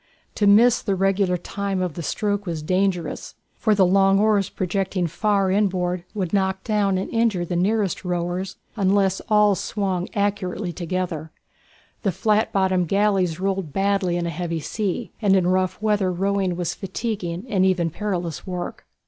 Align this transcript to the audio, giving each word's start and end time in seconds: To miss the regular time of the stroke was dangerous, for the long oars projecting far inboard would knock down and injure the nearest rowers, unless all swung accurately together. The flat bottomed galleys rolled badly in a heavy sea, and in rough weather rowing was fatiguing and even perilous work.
To 0.33 0.47
miss 0.47 0.81
the 0.81 0.95
regular 0.95 1.37
time 1.37 1.79
of 1.79 1.93
the 1.93 2.01
stroke 2.01 2.47
was 2.47 2.63
dangerous, 2.63 3.35
for 3.53 3.75
the 3.75 3.85
long 3.85 4.19
oars 4.19 4.49
projecting 4.49 5.05
far 5.05 5.51
inboard 5.51 6.05
would 6.15 6.33
knock 6.33 6.63
down 6.63 6.97
and 6.97 7.07
injure 7.11 7.45
the 7.45 7.55
nearest 7.55 8.03
rowers, 8.03 8.55
unless 8.75 9.21
all 9.29 9.53
swung 9.53 10.09
accurately 10.15 10.73
together. 10.73 11.29
The 12.01 12.11
flat 12.11 12.51
bottomed 12.51 12.87
galleys 12.87 13.39
rolled 13.39 13.73
badly 13.73 14.17
in 14.17 14.25
a 14.25 14.31
heavy 14.31 14.59
sea, 14.59 15.11
and 15.21 15.35
in 15.35 15.45
rough 15.45 15.79
weather 15.83 16.11
rowing 16.11 16.55
was 16.55 16.73
fatiguing 16.73 17.45
and 17.47 17.63
even 17.63 17.91
perilous 17.91 18.47
work. 18.47 18.87